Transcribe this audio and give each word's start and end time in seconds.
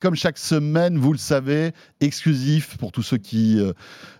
comme 0.00 0.14
chaque 0.14 0.38
semaine, 0.38 0.96
vous 0.96 1.12
le 1.12 1.18
savez, 1.18 1.72
exclusif 2.00 2.78
pour 2.78 2.90
tous 2.90 3.02
ceux 3.02 3.18
qui 3.18 3.60
euh, 3.60 3.72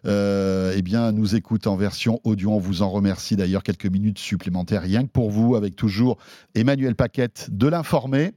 euh, 0.07 0.75
eh 0.77 0.83
bien, 0.83 1.11
nous 1.11 1.35
écoutent 1.35 1.67
en 1.67 1.77
version 1.77 2.21
audio. 2.25 2.53
On 2.53 2.59
vous 2.59 2.83
en 2.83 2.91
remercie 2.91 3.35
d'ailleurs 3.35 3.63
quelques 3.63 3.87
minutes 3.87 4.19
supplémentaires, 4.19 4.83
rien 4.83 5.03
que 5.03 5.11
pour 5.11 5.31
vous, 5.31 5.57
avec 5.57 5.77
toujours 5.77 6.19
Emmanuel 6.55 6.95
Paquette 6.95 7.49
de 7.51 7.67
l'Informé 7.67 8.33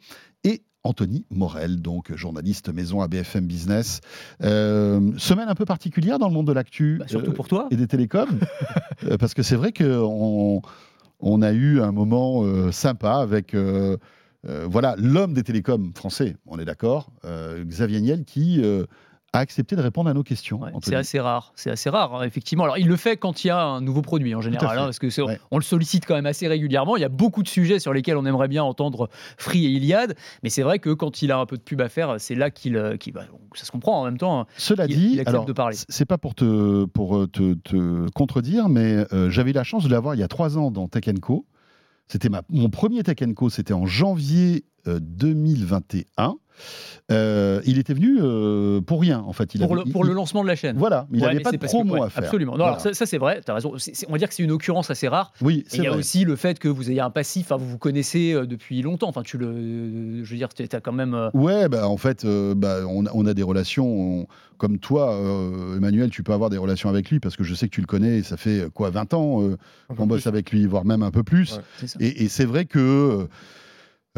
et 0.46 0.64
Anthony 0.84 1.26
Morel, 1.32 1.82
donc 1.82 2.16
journaliste 2.16 2.74
maison 2.74 3.02
à 3.02 3.10
BFM 3.10 3.46
Business. 3.46 4.00
Euh, 4.41 5.12
semaine 5.18 5.50
un 5.50 5.55
peu 5.55 5.66
particulière 5.66 6.20
dans 6.20 6.30
le 6.30 6.34
monde 6.34 6.48
de 6.48 6.54
l'actu. 6.54 6.98
Bah, 7.00 7.07
surtout 7.10 7.34
pour 7.34 7.50
toi. 7.50 7.68
Et 7.71 7.75
des 7.75 7.88
télécoms. 7.88 8.39
parce 9.20 9.34
que 9.34 9.44
c'est 9.44 9.57
vrai 9.57 9.73
qu'on 9.73 10.62
on 11.20 11.41
a 11.41 11.52
eu 11.52 11.82
un 11.82 11.91
moment 11.91 12.71
sympa 12.71 13.16
avec 13.16 13.54
euh, 14.48 14.68
voilà, 14.70 14.96
l'homme 14.98 15.34
des 15.34 15.44
télécoms 15.44 15.94
français, 15.96 16.36
on 16.46 16.60
est 16.60 16.66
d'accord, 16.66 17.12
euh, 17.23 17.64
Xavier 17.64 18.02
Niel, 18.02 18.25
qui 18.25 18.60
euh, 18.62 18.86
a 19.32 19.39
accepté 19.39 19.78
de 19.78 19.82
répondre 19.82 20.10
à 20.10 20.14
nos 20.14 20.24
questions. 20.24 20.60
c'est 20.82 20.96
assez 20.96 21.18
rare, 21.18 21.54
c'est 21.56 21.71
assez 21.71 21.89
rare, 21.89 22.16
hein, 22.16 22.24
effectivement. 22.24 22.66
Alors, 22.66 22.78
il 22.78 22.88
le 22.88 22.97
fait 22.97 23.16
quand 23.16 23.46
il 23.46 23.47
y 23.47 23.50
a 23.52 23.64
un 23.64 23.79
nouveau 23.79 24.02
produit 24.02 24.36
en 24.36 24.42
général, 24.42 24.78
hein, 24.78 24.83
parce 24.83 25.00
que 25.00 25.07
on 25.50 25.57
le 25.57 25.64
sollicite 25.64 26.06
quand 26.06 26.16
même 26.16 26.25
assez 26.25 26.46
régulièrement. 26.50 26.97
Il 26.97 27.02
y 27.02 27.06
a 27.06 27.10
beaucoup 27.10 27.42
de 27.42 27.47
sujets 27.47 27.79
sur 27.79 27.93
lesquels 27.93 28.18
on 28.18 28.25
aimerait 28.25 28.50
bien 28.50 28.64
entendre 28.64 29.10
Free 29.38 29.66
et 29.66 29.69
Iliad, 29.69 30.16
mais 30.44 30.50
c'est 30.50 30.61
vrai 30.61 30.80
que 30.80 30.89
quand 30.89 31.21
il 31.21 31.32
a 31.32 31.39
un 31.39 31.46
peu 31.46 31.55
de 31.55 31.64
pub 31.64 31.80
à 31.80 31.88
faire, 31.88 32.16
c'est 32.19 32.36
là 32.36 32.52
qu'il, 32.52 32.75
ça 33.55 33.66
se 33.66 33.72
comprend 33.72 34.02
en 34.02 34.03
même 34.03 34.17
temps. 34.17 34.41
Hein. 34.41 34.45
Cela 34.58 34.88
dit, 34.88 35.22
alors, 35.25 35.45
de 35.45 35.53
parler. 35.53 35.78
C'est 35.88 36.05
pas 36.05 36.17
pour 36.17 36.36
te 36.36 36.83
pour 36.86 37.30
te, 37.31 38.09
contredire, 38.11 38.67
mais 38.67 39.05
j'avais 39.30 39.53
la 39.53 39.64
chance 39.64 39.86
de 39.86 39.89
l'avoir 39.89 40.16
il 40.16 40.19
y 40.19 40.23
a 40.23 40.28
trois 40.28 40.58
ans 40.58 40.69
dans 40.69 40.89
Tech 40.89 41.05
Co. 41.22 41.45
C'était 42.08 42.30
mon 42.50 42.70
premier 42.70 43.03
Tech 43.03 43.17
c'était 43.50 43.73
en 43.73 43.86
janvier 43.86 44.66
2021. 44.86 46.36
Euh, 47.11 47.14
euh, 47.14 47.61
il 47.66 47.80
était 47.80 47.94
venu 47.94 48.17
euh, 48.22 48.81
pour 48.81 49.02
rien, 49.02 49.19
en 49.19 49.33
fait. 49.33 49.53
Il 49.55 49.61
pour, 49.61 49.75
le, 49.75 49.83
pour 49.83 50.03
le, 50.03 50.14
lancement 50.14 50.44
de 50.44 50.47
la 50.47 50.55
chaîne. 50.55 50.78
Voilà, 50.78 51.08
il 51.11 51.19
n'avait 51.19 51.41
pas 51.41 51.52
de 51.52 51.58
promo 51.58 52.02
à 52.02 52.09
faire. 52.09 52.23
Absolument. 52.23 52.58
Non, 52.58 52.66
alors 52.66 52.80
ça, 52.80 52.93
c'est 52.93 53.17
vrai, 53.17 53.41
tu 53.45 53.52
as 53.52 53.55
raison. 53.55 53.73
on 54.08 54.11
va 54.11 54.17
dire 54.17 54.30
que 54.30 54.33
c'est 54.33 54.43
une 54.43 54.52
occurrence 54.52 54.89
assez 54.89 55.08
rare. 55.08 55.33
Oui, 55.41 55.66
Il 55.73 55.83
y 55.83 55.88
a 55.88 55.95
aussi 55.95 56.25
le 56.25 56.35
fait 56.35 56.59
que 56.59 56.67
vous 56.67 56.89
ayez 56.89 57.02
un 57.02 57.09
passif, 57.09 57.52
vous 57.52 57.67
vous 57.67 57.77
connaissez 57.77 58.33
depuis 58.45 58.81
longtemps. 58.81 59.09
Enfin, 59.09 59.23
tu 59.23 59.38
le, 59.38 60.23
je 60.23 60.30
veux 60.30 60.38
dire, 60.38 60.49
tu 60.49 60.63
as 60.63 60.81
quand 60.81 60.93
même. 60.93 61.30
Ouais, 61.33 61.67
bah, 61.67 61.88
en 61.88 61.97
fait, 61.97 62.25
bah, 62.25 62.80
on, 62.88 63.05
on, 63.13 63.25
a 63.25 63.33
des 63.33 63.43
relations. 63.43 64.27
comme 64.58 64.80
toi, 64.80 65.19
Emmanuel, 65.75 66.09
tu 66.09 66.23
peux 66.23 66.33
avoir 66.33 66.49
des 66.49 66.58
relations 66.58 66.89
avec 66.89 67.09
lui 67.09 67.19
parce 67.19 67.36
que 67.36 67.43
je 67.43 67.53
sais 67.53 67.67
que 67.67 67.73
tu 67.73 67.81
le 67.81 67.88
connais. 67.88 68.23
ça 68.23 68.38
fait 68.38 68.67
quoi, 68.73 68.89
20 68.89 69.13
ans 69.13 69.41
qu'on 69.95 70.08
bosse 70.08 70.27
avec 70.27 70.52
lui, 70.52 70.65
voire 70.65 70.86
même 70.86 71.03
un 71.03 71.11
peu 71.11 71.23
plus. 71.23 71.59
et, 71.99 72.23
et 72.23 72.30
c'est 72.30 72.45
vrai 72.45 72.65
que. 72.65 73.27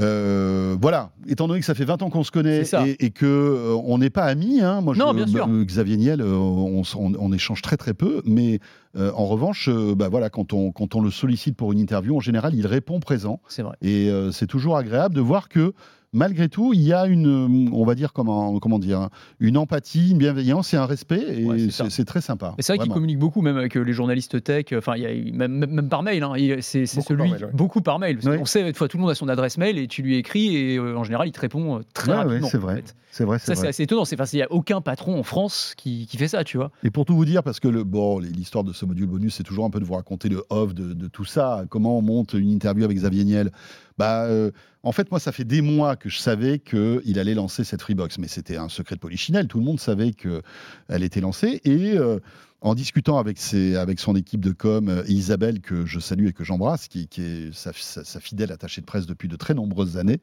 Euh, 0.02 0.76
voilà, 0.82 1.12
étant 1.26 1.48
donné 1.48 1.62
que 1.62 1.66
ça 1.66 1.74
fait 1.74 1.86
20 1.86 2.02
ans 2.02 2.10
qu'on 2.10 2.26
se 2.26 2.32
connaît 2.32 2.64
et, 2.86 3.06
et, 3.06 3.12
que 3.12 3.26
euh, 3.26 3.82
on 3.86 3.98
n'est 3.98 4.10
pas 4.10 4.26
amis, 4.26 4.60
hein, 4.60 4.82
moi 4.82 4.94
non, 4.94 5.14
bien 5.14 5.26
sûr. 5.26 5.48
Xavier 5.48 5.96
Niel, 5.96 6.20
euh, 6.20 6.36
on, 6.36 7.32
échange 7.32 7.62
très 7.62 7.78
très 7.78 7.94
peu, 7.94 8.22
mais 8.26 8.60
en 8.98 9.26
revanche, 9.26 9.70
bah, 9.70 10.10
voilà, 10.10 10.30
quand 10.30 10.54
on, 10.54 10.72
quand 10.72 10.96
on 10.96 11.02
le 11.02 11.12
sollicite 11.12 11.56
pour 11.56 11.72
une 11.72 11.80
interview, 11.80 12.16
en 12.16 12.20
général, 12.20 12.56
il 12.56 12.68
répond 12.68 13.00
présent. 13.00 13.42
C'est 13.48 13.62
vrai. 13.62 13.76
Et 13.82 14.10
c'est 14.32 14.48
toujours 14.48 14.78
agréable 14.78 15.16
de 15.16 15.22
voir 15.22 15.48
que 15.50 15.74
malgré 16.14 16.50
tout, 16.50 16.74
il 16.74 16.82
y 16.82 16.94
a 16.94 17.06
une, 17.06 17.70
on 17.74 17.86
va 17.86 17.96
dire 17.96 18.14
comment, 18.14 18.60
comment 18.60 18.80
dire, 18.80 19.10
une 19.40 19.58
empathie, 19.58 20.12
une 20.12 20.18
bienveillance 20.18 20.74
et 20.74 20.78
un 20.78 20.86
respect, 20.86 21.42
et 21.42 21.70
c'est 21.70 22.06
très 22.06 22.22
sympa. 22.22 22.56
C'est 22.60 22.76
vrai 22.76 22.84
qu'il 22.84 22.94
communique 22.94 23.20
beaucoup, 23.20 23.42
même 23.42 23.58
avec 23.58 23.76
les 23.76 23.94
journalistes 23.94 24.44
tech, 24.44 24.66
enfin, 24.74 24.96
même, 24.98 25.90
par 25.90 26.04
mail. 26.04 26.24
Hein, 26.24 26.34
c'est 26.62 26.86
celui 26.86 27.30
par 27.30 27.40
mail, 27.40 27.50
beaucoup 27.54 27.82
par 27.82 28.00
mail. 28.00 28.20
On 28.26 28.46
sait, 28.46 28.74
fois, 28.74 28.88
tout 28.88 28.98
le 28.98 29.02
monde 29.02 29.12
a 29.12 29.16
son 29.16 29.30
adresse 29.30 29.58
mail 29.58 29.78
et 29.78 29.88
tu 29.88 30.02
lui 30.02 30.18
écris 30.18 30.56
et 30.56 30.78
euh, 30.78 30.98
en 30.98 31.04
général, 31.04 31.28
il 31.28 31.32
te 31.32 31.40
répond 31.40 31.78
euh, 31.78 31.82
très 31.94 32.14
rapidement. 32.14 32.48
c'est 32.48 32.58
vrai. 32.58 32.84
C'est 33.12 33.24
vrai. 33.24 33.40
Ça, 33.40 33.56
c'est 33.56 33.68
assez 33.68 33.84
étonnant. 33.84 34.04
Il 34.04 34.36
n'y 34.36 34.42
a 34.42 34.52
aucun 34.52 34.82
patron 34.82 35.18
en 35.18 35.24
France 35.24 35.74
qui, 35.78 36.06
fait 36.18 36.28
ça, 36.28 36.44
tu 36.44 36.58
vois. 36.58 36.72
Et 36.84 36.92
pour 36.92 37.06
tout 37.06 37.16
vous 37.16 37.24
dire, 37.24 37.44
parce 37.44 37.62
que 37.62 37.70
le, 37.70 37.86
bon, 37.86 38.20
l'histoire 38.20 38.66
de 38.66 38.74
ce 38.74 38.86
module 38.86 39.08
bonus, 39.08 39.36
c'est 39.36 39.44
toujours 39.44 39.64
un 39.64 39.70
peu 39.70 39.80
de 39.80 39.86
vous 39.86 39.94
raconter 39.94 40.28
le 40.28 40.44
off 40.50 40.74
de, 40.74 40.92
de, 40.94 41.08
tout 41.08 41.24
ça, 41.24 41.64
comment 41.70 41.98
on 41.98 42.02
monte 42.02 42.34
une 42.34 42.52
interview 42.52 42.84
avec 42.84 42.98
Xavier 42.98 43.24
Niel. 43.24 43.52
Bah, 43.98 44.26
euh, 44.26 44.52
en 44.84 44.92
fait, 44.92 45.10
moi, 45.10 45.20
ça 45.20 45.32
fait 45.32 45.44
des 45.44 45.62
mois 45.62 45.96
que 45.96 46.10
je 46.10 46.20
savais 46.20 46.60
qu'il 46.60 47.20
allait 47.20 47.34
lancer 47.34 47.64
cette 47.64 47.82
Freebox, 47.82 48.18
mais 48.18 48.28
c'était 48.28 48.58
un 48.58 48.70
secret 48.70 48.96
de 48.96 49.00
polichinelle. 49.00 49.48
Tout 49.48 49.60
le 49.60 49.66
monde 49.66 49.80
savait 49.80 50.12
qu'elle 50.12 51.04
était 51.04 51.22
lancée. 51.22 51.62
Et 51.64 51.98
euh, 51.98 52.20
en 52.62 52.76
discutant 52.76 53.18
avec, 53.18 53.40
son 53.40 54.16
équipe 54.16 54.42
de 54.42 54.52
com, 54.52 54.90
euh, 54.90 55.04
Isabelle, 55.08 55.62
que 55.62 55.86
je 55.86 56.00
salue 56.00 56.28
et 56.28 56.34
que 56.34 56.44
j'embrasse, 56.44 56.88
qui, 56.88 57.08
est 57.18 57.54
sa, 57.54 57.72
fidèle 58.20 58.52
attachée 58.52 58.82
de 58.82 58.86
presse 58.86 59.06
depuis 59.06 59.28
de 59.28 59.36
très 59.36 59.54
nombreuses 59.54 59.98
années, 59.98 60.20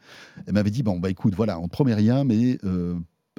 elle 0.46 0.54
m'avait 0.54 0.70
dit 0.70 0.82
Bon, 0.82 0.98
bah 0.98 1.10
écoute, 1.10 1.34
voilà, 1.34 1.58
on 1.58 1.64
ne 1.64 1.68
promet 1.68 1.94
rien, 1.94 2.24
mais 2.24 2.58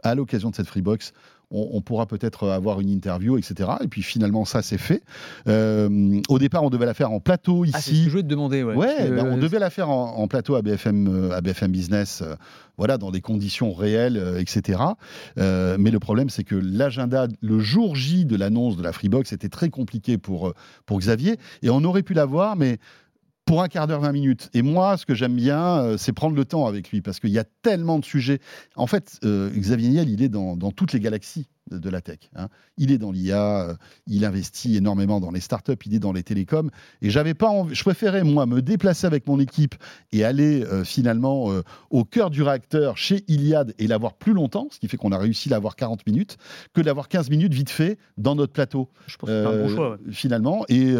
à 0.02 0.16
l'occasion 0.16 0.50
de 0.50 0.56
cette 0.56 0.68
Freebox, 0.68 1.14
on, 1.54 1.82
pourra 1.82 2.08
peut-être 2.08 2.50
avoir 2.50 2.82
une 2.82 2.90
interview, 2.90 3.38
etc. 3.38 3.70
Et 3.82 3.88
puis 3.88 4.02
finalement, 4.02 4.44
ça 4.44 4.62
c'est 4.62 4.78
fait. 4.78 5.04
Euh, 5.48 6.20
au 6.28 6.40
départ, 6.40 6.64
on 6.64 6.70
devait 6.70 6.86
la 6.86 6.94
faire 6.94 7.12
en 7.12 7.20
plateau 7.20 7.64
ici. 7.64 7.74
Ah, 7.76 7.82
c'est 7.82 7.92
ce 7.92 7.98
que 8.00 8.06
je 8.06 8.10
voulais 8.10 8.24
te 8.24 8.28
demander. 8.28 8.64
Ouais, 8.64 8.76
ouais 8.76 9.10
bah, 9.12 9.24
on 9.26 9.38
devait 9.38 9.60
la 9.60 9.70
faire 9.70 9.90
en, 9.90 10.28
plateau 10.28 10.56
à 10.56 10.62
BFM, 10.62 11.08
euh, 11.08 11.32
à 11.32 11.42
BFM 11.42 11.72
Business, 11.72 12.22
euh, 12.22 12.36
voilà, 12.78 12.98
dans 12.98 13.12
des 13.12 13.22
conditions 13.22 13.72
réelles, 13.72 14.22
etc. 14.40 14.80
mais 15.38 15.92
le 15.92 16.00
problème, 16.00 16.30
c'est 16.30 16.44
que 16.44 16.56
l'agenda, 16.56 17.28
le 17.42 17.60
jour 17.60 17.96
J 17.96 18.26
de 18.26 18.36
l'annonce 18.36 18.78
de 18.78 18.84
la 18.84 18.92
Freebox, 18.92 19.32
était 19.32 19.50
très 19.50 19.70
compliqué 19.70 20.18
pour, 20.18 20.54
pour 20.88 21.00
Xavier. 21.00 21.38
Et 21.62 21.70
on 21.70 21.84
aurait 21.84 22.02
pu 22.02 22.16
l'avoir, 22.16 22.56
mais 22.56 22.80
pour 23.46 23.62
un 23.62 23.68
quart 23.68 23.88
d'heure, 23.88 24.00
20 24.00 24.12
minutes. 24.14 24.50
Et 24.54 24.62
moi, 24.62 24.98
ce 24.98 25.06
que 25.06 25.14
j'aime 25.14 25.36
bien, 25.36 25.80
euh, 25.80 25.98
c'est 25.98 26.14
prendre 26.14 26.36
le 26.36 26.46
temps 26.46 26.66
avec 26.66 26.92
lui, 26.92 27.02
parce 27.02 27.20
qu'il 27.20 27.32
y 27.32 27.40
a 27.40 27.44
tellement 27.44 28.00
de 28.00 28.06
sujets. 28.06 28.40
En 28.76 28.88
fait, 28.88 29.20
euh, 29.26 29.50
Xavier 29.50 29.90
Niel, 29.90 30.10
il 30.10 30.22
est 30.24 30.30
dans, 30.30 30.56
toutes 30.72 30.94
les 30.94 31.00
galaxies 31.00 31.48
de, 31.70 31.90
la 31.90 32.02
tech. 32.02 32.20
Hein. 32.36 32.48
Il 32.78 32.92
est 32.92 32.98
dans 32.98 33.12
l'IA, 33.12 33.70
euh, 33.70 33.76
il 34.08 34.24
investit 34.26 34.78
énormément 34.78 35.20
dans 35.20 35.32
les 35.32 35.40
startups, 35.40 35.74
il 35.86 35.94
est 35.94 36.00
dans 36.00 36.14
les 36.14 36.24
télécoms. 36.24 36.70
Et 37.02 37.10
j'avais 37.10 37.34
pas 37.34 37.48
envie, 37.48 37.76
je 37.76 37.84
préférais, 37.84 38.24
moi, 38.24 38.46
me 38.46 38.62
déplacer 38.62 39.08
avec 39.08 39.28
mon 39.28 39.40
équipe 39.40 39.76
et 40.12 40.24
aller 40.24 40.66
finalement 40.86 41.52
au 41.90 42.06
cœur 42.06 42.30
du 42.30 42.44
réacteur 42.44 42.98
chez 42.98 43.24
Iliad 43.28 43.74
et 43.78 43.88
l'avoir 43.88 44.14
plus 44.14 44.34
longtemps, 44.34 44.68
ce 44.72 44.80
qui 44.80 44.88
fait 44.88 44.98
qu'on 44.98 45.12
a 45.12 45.18
réussi 45.18 45.50
à 45.50 45.52
l'avoir 45.52 45.76
40 45.76 46.06
minutes, 46.08 46.38
que 46.74 46.82
d'avoir 46.82 47.08
15 47.08 47.30
minutes 47.30 47.54
vite 47.54 47.70
fait 47.70 47.98
dans 48.18 48.36
notre 48.36 48.54
plateau. 48.54 48.90
Je 49.08 49.18
pense 49.18 49.30
que 49.30 49.44
c'est 49.44 49.48
un 49.48 49.68
bon 49.68 49.70
choix. 49.70 49.98
Finalement. 50.12 50.66
Et, 50.70 50.94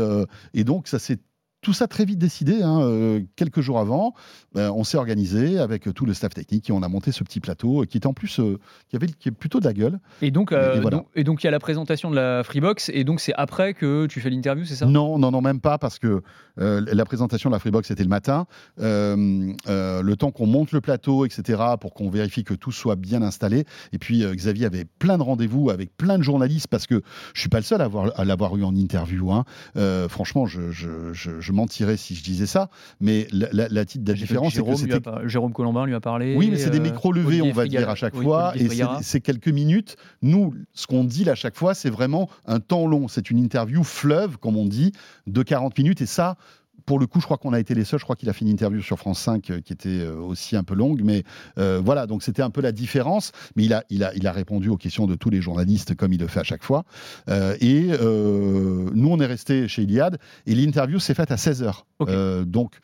et 0.54 0.64
donc, 0.64 0.88
ça 0.88 1.00
s'est 1.00 1.20
tout 1.64 1.74
ça 1.74 1.88
très 1.88 2.06
vite 2.06 2.20
décidé. 2.20 2.62
Hein, 2.62 2.82
euh, 2.82 3.22
quelques 3.36 3.62
jours 3.62 3.80
avant, 3.80 4.14
ben, 4.54 4.70
on 4.72 4.84
s'est 4.84 4.98
organisé 4.98 5.58
avec 5.58 5.92
tout 5.94 6.06
le 6.06 6.14
staff 6.14 6.34
technique 6.34 6.70
et 6.70 6.74
on 6.74 6.84
a 6.84 6.88
monté 6.88 7.12
ce 7.12 7.24
petit 7.24 7.40
plateau 7.40 7.86
qui 7.90 7.98
était 7.98 8.06
en 8.06 8.14
plus 8.14 8.40
euh, 8.40 8.60
qui 8.90 8.98
avait 8.98 9.08
qui 9.08 9.30
est 9.30 9.32
plutôt 9.32 9.60
de 9.60 9.66
la 9.66 9.74
gueule. 9.74 10.00
Et 10.22 10.30
donc, 10.30 10.52
euh, 10.52 10.82
et, 11.16 11.24
donc, 11.24 11.44
il 11.44 11.48
y 11.48 11.48
a 11.48 11.52
la 11.52 11.60
présentation 11.60 12.12
de 12.12 12.16
la 12.16 12.44
Freebox 12.44 12.90
et 12.94 13.04
donc 13.04 13.22
c'est 13.22 13.34
après 13.36 13.74
que 13.74 14.06
tu 14.06 14.20
fais 14.20 14.30
l'interview, 14.30 14.66
c'est 14.66 14.76
ça? 14.76 14.86
Non, 14.86 15.18
non, 15.18 15.32
non, 15.32 15.42
même 15.42 15.62
pas 15.62 15.78
parce 15.78 15.98
que 15.98 16.22
la 16.58 17.06
présentation 17.06 17.50
de 17.50 17.56
la 17.56 17.60
Freebox 17.60 17.90
était 17.90 18.04
le 18.04 18.10
matin. 18.10 18.46
le 18.78 20.14
temps 20.16 20.32
qu'on 20.32 20.46
monte 20.46 20.72
le 20.72 20.82
plateau, 20.82 21.26
etc., 21.26 21.62
pour 21.80 21.94
qu'on 21.94 22.10
vérifie 22.10 22.44
que 22.44 22.54
tout 22.54 22.72
soit 22.72 22.96
bien 22.96 23.22
installé. 23.22 23.66
Et 23.94 23.98
puis 23.98 24.26
Xavier 24.26 24.66
avait 24.66 24.86
plein 24.86 25.18
de 25.18 25.24
rendez-vous 25.24 25.70
avec 25.70 25.96
plein 25.96 26.18
de 26.18 26.24
journalistes 26.24 26.68
parce 26.68 26.88
que 26.88 27.02
je 27.34 27.40
suis 27.40 27.50
pas 27.50 27.58
le 27.58 27.64
seul 27.64 27.82
à, 27.82 27.86
avoir, 27.86 28.12
à 28.20 28.26
l'avoir 28.26 28.56
eu 28.58 28.64
en 28.64 28.76
interview. 28.76 29.32
Hein. 29.32 29.46
franchement, 30.10 30.46
je, 30.46 30.72
je, 30.72 31.14
je 31.14 31.53
mentirais 31.54 31.98
si 31.98 32.16
je 32.16 32.24
disais 32.24 32.46
ça, 32.46 32.70
mais 33.00 33.28
la, 33.32 33.48
la, 33.52 33.68
la 33.70 33.86
différence, 33.86 34.54
c'est 34.54 34.64
que 34.64 34.76
c'était... 34.76 35.00
Jérôme 35.26 35.54
Colombin 35.54 35.86
lui 35.86 35.96
a 35.96 36.02
parlé. 36.02 36.36
Oui, 36.36 36.50
mais 36.50 36.58
c'est 36.58 36.70
des 36.70 36.80
euh, 36.80 36.82
micros 36.82 37.12
levés, 37.12 37.42
on 37.42 37.52
va 37.52 37.66
dire, 37.66 37.90
à 37.90 37.96
chaque 37.96 38.16
fois, 38.16 38.54
et 38.56 38.68
c'est 39.02 39.22
quelques 39.22 39.48
minutes. 39.48 39.96
Nous, 40.22 40.54
ce 40.74 40.88
qu'on 40.88 41.04
dit 41.04 41.24
là 41.24 41.34
à 41.34 41.36
chaque 41.36 41.56
fois, 41.56 41.74
c'est 41.74 41.90
vraiment 41.90 42.30
un 42.46 42.60
temps 42.60 42.88
long. 42.88 43.08
C'est 43.08 43.30
une 43.30 43.40
interview 43.40 43.84
fleuve, 43.84 44.38
comme 44.38 44.58
on 44.58 44.66
dit, 44.66 44.92
de 45.28 45.44
40 45.44 45.78
minutes, 45.78 46.02
et 46.02 46.06
ça, 46.06 46.38
pour 46.86 47.00
le 47.00 47.08
coup, 47.08 47.20
je 47.20 47.26
crois 47.26 47.38
qu'on 47.38 47.54
a 47.54 47.60
été 47.60 47.74
les 47.76 47.84
seuls. 47.84 48.00
Je 48.00 48.06
crois 48.06 48.16
qu'il 48.16 48.30
a 48.30 48.34
fait 48.34 48.46
une 48.46 48.52
interview 48.52 48.82
sur 48.82 48.98
France 48.98 49.20
5 49.20 49.50
euh, 49.50 49.62
qui 49.62 49.74
était 49.74 49.90
euh, 49.90 50.16
aussi 50.16 50.56
un 50.56 50.64
peu 50.64 50.76
longue. 50.76 51.02
Mais 51.04 51.24
euh, 51.58 51.82
voilà, 51.84 52.08
donc 52.08 52.24
c'était 52.24 52.42
un 52.42 52.50
peu 52.50 52.62
la 52.62 52.72
différence. 52.72 53.32
Mais 53.56 53.66
il 53.66 53.74
a, 53.74 53.84
il, 53.90 54.04
a, 54.04 54.14
il 54.16 54.28
a 54.28 54.32
répondu 54.32 54.70
aux 54.70 54.78
questions 54.78 55.08
de 55.08 55.16
tous 55.16 55.30
les 55.30 55.42
journalistes 55.42 55.96
comme 55.96 56.14
il 56.14 56.20
le 56.20 56.28
fait 56.28 56.40
à 56.40 56.44
chaque 56.44 56.64
fois. 56.64 56.86
et 57.30 57.88
nous, 58.00 59.10
on 59.10 59.20
est 59.20 59.26
resté 59.26 59.68
chez 59.68 59.84
Iliad 59.84 60.18
et 60.46 60.56
l'interview 60.56 61.00
s'est 61.00 61.14
faite 61.14 61.32
à 61.32 61.36
16h. 61.36 61.84
donc, 62.46 62.80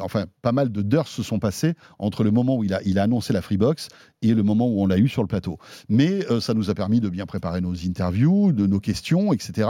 enfin, 0.00 0.26
pas 0.42 0.52
mal 0.52 0.70
de 0.70 0.82
d'heures 0.82 1.08
se 1.08 1.22
sont 1.22 1.38
passées 1.38 1.74
entre 1.98 2.24
le 2.24 2.30
moment 2.30 2.56
où 2.56 2.64
il 2.64 2.72
a, 2.74 3.02
annoncé 3.02 3.32
la 3.32 3.42
Freebox 3.42 3.88
et 4.22 4.34
le 4.34 4.42
moment 4.42 4.68
où 4.68 4.82
on 4.82 4.86
l'a 4.86 4.98
eu 4.98 5.08
sur 5.08 5.22
le 5.22 5.28
plateau. 5.28 5.58
Mais 5.88 6.26
euh, 6.30 6.40
ça 6.40 6.54
nous 6.54 6.70
a 6.70 6.74
permis 6.74 7.00
de 7.00 7.08
bien 7.08 7.26
préparer 7.26 7.60
nos 7.60 7.74
interviews, 7.74 8.52
de 8.52 8.66
nos 8.66 8.80
questions, 8.80 9.32
etc. 9.32 9.68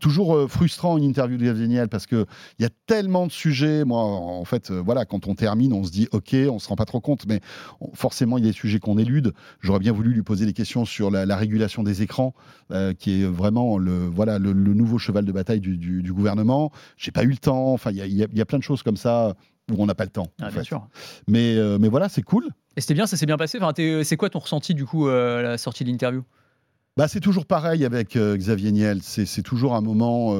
Toujours 0.00 0.34
euh, 0.34 0.48
frustrant 0.48 0.98
une 0.98 1.04
interview 1.04 1.38
de 1.38 1.66
Niel 1.66 1.88
parce 1.88 2.06
que 2.06 2.26
il 2.58 2.62
y 2.62 2.66
a 2.66 2.70
tellement 2.86 3.26
de 3.26 3.32
sujets. 3.32 3.84
Moi, 3.84 4.00
en 4.00 4.44
fait, 4.44 4.70
euh, 4.70 4.82
voilà, 4.84 5.04
quand 5.04 5.26
on 5.26 5.34
termine, 5.34 5.72
on 5.72 5.84
se 5.84 5.90
dit 5.90 6.08
OK, 6.12 6.34
on 6.50 6.58
se 6.58 6.68
rend 6.68 6.76
pas 6.76 6.84
trop 6.84 7.00
compte, 7.00 7.26
mais 7.26 7.40
forcément, 7.94 8.38
il 8.38 8.44
y 8.44 8.48
a 8.48 8.50
des 8.50 8.56
sujets 8.56 8.78
qu'on 8.78 8.98
élude. 8.98 9.32
J'aurais 9.60 9.78
bien 9.78 9.92
voulu 9.92 10.12
lui 10.12 10.22
poser 10.22 10.44
des 10.46 10.52
questions 10.52 10.84
sur 10.84 11.10
la, 11.10 11.36
régulation 11.36 11.82
des 11.82 12.02
écrans, 12.02 12.34
qui 12.98 13.20
est 13.20 13.24
vraiment 13.24 13.76
le 13.76 14.06
voilà 14.06 14.38
le, 14.38 14.52
nouveau 14.54 14.98
cheval 14.98 15.24
de 15.24 15.32
bataille 15.32 15.60
du, 15.60 15.76
du, 15.76 16.02
du 16.02 16.12
gouvernement. 16.12 16.72
J'ai 16.96 17.10
pas 17.10 17.24
eu 17.24 17.30
le 17.30 17.36
temps. 17.36 17.72
Enfin, 17.72 17.90
il 17.90 17.98
y, 17.98 18.16
y 18.16 18.40
a, 18.40 18.44
plein 18.46 18.58
de 18.58 18.62
choses 18.62 18.82
comme 18.82 18.95
ça 18.96 19.34
où 19.70 19.82
on 19.82 19.86
n'a 19.86 19.94
pas 19.94 20.04
le 20.04 20.10
temps. 20.10 20.28
Ah, 20.40 20.50
bien 20.50 20.62
sûr. 20.62 20.86
Mais, 21.28 21.56
mais 21.78 21.88
voilà, 21.88 22.08
c'est 22.08 22.22
cool. 22.22 22.48
Et 22.76 22.80
c'était 22.80 22.94
bien, 22.94 23.06
ça 23.06 23.16
s'est 23.16 23.26
bien 23.26 23.36
passé. 23.36 23.58
Enfin, 23.60 23.72
c'est 24.02 24.16
quoi 24.16 24.30
ton 24.30 24.38
ressenti 24.38 24.74
du 24.74 24.84
coup 24.84 25.08
à 25.08 25.42
la 25.42 25.58
sortie 25.58 25.84
de 25.84 25.90
l'interview? 25.90 26.22
Bah, 26.96 27.08
c'est 27.08 27.20
toujours 27.20 27.46
pareil 27.46 27.84
avec 27.84 28.16
Xavier 28.16 28.72
Niel. 28.72 29.02
C'est 29.02 29.42
toujours 29.42 29.74
un 29.74 29.80
moment 29.80 30.34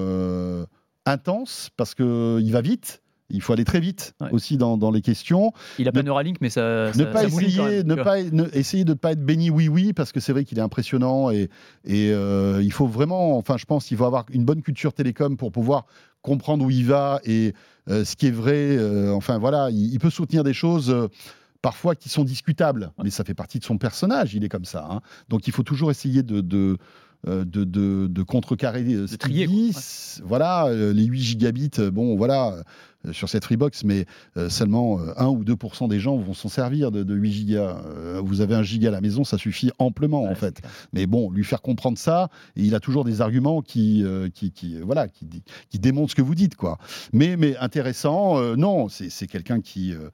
intense 1.04 1.70
parce 1.76 1.94
qu'il 1.94 2.50
va 2.50 2.60
vite. 2.60 3.02
Il 3.28 3.42
faut 3.42 3.52
aller 3.52 3.64
très 3.64 3.80
vite 3.80 4.14
aussi 4.30 4.56
dans, 4.56 4.76
dans, 4.76 4.90
les 4.90 5.02
questions. 5.02 5.52
Il 5.78 5.88
a 5.88 5.92
pas 5.92 6.02
Neuralink, 6.02 6.40
mais 6.40 6.50
ça. 6.50 6.92
Ne 6.92 7.04
pas 7.04 7.24
essayer, 7.24 7.82
ne 7.82 7.94
pas 7.94 8.20
essayer 8.20 8.84
de 8.84 8.90
ne 8.90 8.94
pas 8.94 9.12
être 9.12 9.24
béni 9.24 9.50
oui 9.50 9.68
oui 9.68 9.92
parce 9.92 10.12
que 10.12 10.20
c'est 10.20 10.32
vrai 10.32 10.44
qu'il 10.44 10.58
est 10.58 10.62
impressionnant 10.62 11.30
et, 11.30 11.48
et 11.84 12.12
euh, 12.12 12.60
il 12.62 12.72
faut 12.72 12.86
vraiment, 12.86 13.36
enfin 13.36 13.56
je 13.56 13.64
pense 13.64 13.86
qu'il 13.86 13.96
faut 13.96 14.04
avoir 14.04 14.26
une 14.30 14.44
bonne 14.44 14.62
culture 14.62 14.92
télécom 14.92 15.36
pour 15.36 15.50
pouvoir 15.50 15.86
comprendre 16.22 16.64
où 16.64 16.70
il 16.70 16.86
va 16.86 17.20
et 17.24 17.54
euh, 17.88 18.04
ce 18.04 18.14
qui 18.16 18.28
est 18.28 18.32
vrai. 18.32 18.76
Euh, 18.76 19.12
enfin 19.12 19.38
voilà, 19.38 19.70
il, 19.70 19.98
peut 19.98 20.10
soutenir 20.10 20.44
des 20.44 20.54
choses 20.54 20.94
parfois 21.62 21.96
qui 21.96 22.08
sont 22.08 22.22
discutables, 22.22 22.92
mais 23.02 23.10
ça 23.10 23.24
fait 23.24 23.34
partie 23.34 23.58
de 23.58 23.64
son 23.64 23.76
personnage. 23.76 24.34
Il 24.34 24.44
est 24.44 24.48
comme 24.48 24.64
ça. 24.64 24.86
Hein. 24.88 25.00
Donc 25.28 25.48
il 25.48 25.52
faut 25.52 25.64
toujours 25.64 25.90
essayer 25.90 26.22
de, 26.22 26.40
de 26.40 26.78
de, 27.26 27.64
de, 27.64 28.06
de, 28.06 28.22
contrecarrer 28.22 28.82
de 28.82 29.06
trier, 29.16 29.48
Voilà, 30.24 30.66
euh, 30.66 30.92
les 30.92 31.04
8 31.04 31.20
gigabits, 31.20 31.70
euh, 31.78 31.90
bon, 31.90 32.16
voilà, 32.16 32.56
sur 33.12 33.28
cette 33.28 33.44
Freebox, 33.44 33.84
mais 33.84 34.04
seulement 34.48 34.98
1 35.16 35.28
ou 35.28 35.44
2% 35.44 35.88
des 35.88 36.00
gens 36.00 36.16
vont 36.16 36.34
s'en 36.34 36.48
servir 36.48 36.90
de, 36.90 37.14
8 37.14 37.32
gigas. 37.32 37.80
vous 38.24 38.40
avez 38.40 38.56
un 38.56 38.64
giga 38.64 38.88
à 38.88 38.90
la 38.90 39.00
maison, 39.00 39.22
ça 39.22 39.38
suffit 39.38 39.70
amplement, 39.78 40.24
en 40.24 40.34
fait. 40.34 40.60
Mais 40.92 41.06
bon, 41.06 41.30
lui 41.30 41.44
faire 41.44 41.62
comprendre 41.62 41.98
ça, 41.98 42.30
il 42.56 42.74
a 42.74 42.80
toujours 42.80 43.04
des 43.04 43.20
arguments 43.20 43.62
qui, 43.62 44.04
qui, 44.34 44.50
qui, 44.50 44.80
voilà, 44.80 45.06
qui, 45.06 45.28
qui 45.70 45.78
démontrent 45.78 46.10
ce 46.10 46.16
que 46.16 46.22
vous 46.22 46.34
dites, 46.34 46.56
quoi. 46.56 46.78
Mais, 47.12 47.36
mais 47.36 47.56
intéressant, 47.58 48.40
non, 48.56 48.88
c'est 48.88 49.28
quelqu'un 49.28 49.60
qui 49.60 49.94
euh, 49.94 50.10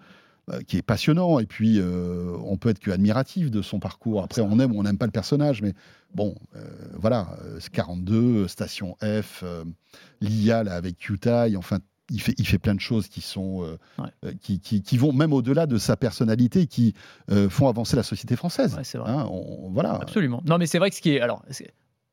qui 0.66 0.76
est 0.76 0.82
passionnant. 0.82 1.38
Et 1.38 1.46
puis, 1.46 1.78
euh, 1.78 2.36
on 2.44 2.56
peut 2.56 2.68
être 2.68 2.80
que 2.80 2.90
admiratif 2.90 3.50
de 3.50 3.62
son 3.62 3.78
parcours. 3.78 4.22
Après, 4.22 4.42
on 4.42 4.58
aime 4.58 4.72
ou 4.72 4.80
on 4.80 4.82
n'aime 4.82 4.98
pas 4.98 5.06
le 5.06 5.12
personnage, 5.12 5.62
mais 5.62 5.74
bon, 6.14 6.34
euh, 6.56 6.64
voilà, 6.94 7.36
42, 7.72 8.48
Station 8.48 8.96
F, 9.02 9.44
l'IA 10.20 10.58
avec 10.58 10.98
QTI, 10.98 11.56
enfin, 11.56 11.78
il 12.10 12.20
fait, 12.20 12.34
il 12.36 12.46
fait 12.46 12.58
plein 12.58 12.74
de 12.74 12.80
choses 12.80 13.08
qui 13.08 13.20
sont 13.20 13.78
qui, 14.42 14.60
qui, 14.60 14.96
vont 14.98 15.12
même 15.12 15.32
au-delà 15.32 15.66
de 15.66 15.78
sa 15.78 15.96
personnalité, 15.96 16.66
qui 16.66 16.94
font 17.48 17.68
avancer 17.68 17.96
la 17.96 18.02
société 18.02 18.36
française. 18.36 18.76
c'est 18.82 18.98
vrai. 18.98 19.10
Hein, 19.10 19.28
voilà. 19.70 19.94
Absolument. 19.94 20.42
Non, 20.44 20.58
mais 20.58 20.66
c'est 20.66 20.78
vrai 20.78 20.90
que 20.90 20.96
ce 20.96 21.00
qui 21.00 21.14
est 21.14 21.20
alors 21.20 21.42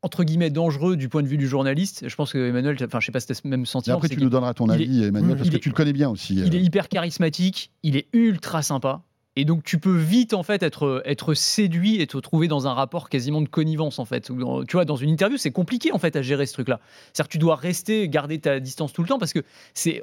entre 0.02 0.24
guillemets 0.24 0.50
dangereux 0.50 0.96
du 0.96 1.08
point 1.08 1.22
de 1.22 1.28
vue 1.28 1.36
du 1.36 1.46
journaliste. 1.46 2.08
Je 2.08 2.14
pense 2.14 2.32
que 2.32 2.38
Emmanuel, 2.38 2.76
enfin 2.82 3.00
je 3.00 3.06
sais 3.06 3.12
pas 3.12 3.20
si 3.20 3.26
tu 3.26 3.32
as 3.32 3.40
même 3.44 3.66
sentiment. 3.66 3.96
après 3.96 4.08
tu 4.08 4.20
nous 4.20 4.30
donneras 4.30 4.54
ton 4.54 4.68
avis, 4.68 5.04
Emmanuel, 5.04 5.36
parce 5.36 5.50
que 5.50 5.56
tu 5.56 5.68
le 5.68 5.74
connais 5.74 5.92
bien 5.92 6.08
aussi. 6.08 6.36
Il 6.36 6.54
est 6.54 6.62
hyper 6.62 6.88
charismatique, 6.88 7.70
il 7.82 7.96
est 7.96 8.08
ultra 8.12 8.62
sympa. 8.62 9.02
Et 9.40 9.46
donc 9.46 9.64
tu 9.64 9.78
peux 9.78 9.96
vite 9.96 10.34
en 10.34 10.42
fait 10.42 10.62
être, 10.62 11.02
être 11.06 11.32
séduit 11.32 12.02
et 12.02 12.06
te 12.06 12.18
trouver 12.18 12.46
dans 12.46 12.68
un 12.68 12.74
rapport 12.74 13.08
quasiment 13.08 13.40
de 13.40 13.48
connivence 13.48 13.98
en 13.98 14.04
fait. 14.04 14.30
Tu 14.68 14.72
vois, 14.74 14.84
dans 14.84 14.96
une 14.96 15.08
interview, 15.08 15.38
c'est 15.38 15.50
compliqué 15.50 15.92
en 15.92 15.98
fait 15.98 16.14
à 16.14 16.20
gérer 16.20 16.44
ce 16.44 16.52
truc-là. 16.52 16.78
C'est-à-dire 17.14 17.28
que 17.28 17.32
tu 17.32 17.38
dois 17.38 17.56
rester, 17.56 18.06
garder 18.10 18.38
ta 18.38 18.60
distance 18.60 18.92
tout 18.92 19.00
le 19.00 19.08
temps 19.08 19.18
parce 19.18 19.32
que 19.32 19.38
c'est 19.72 20.02